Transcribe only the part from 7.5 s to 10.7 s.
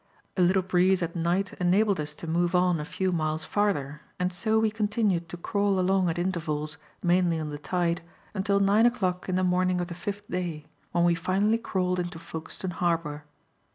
the tide, until nine o'clock in the morning of the fifth day,